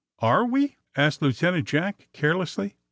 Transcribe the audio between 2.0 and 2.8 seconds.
carelessly.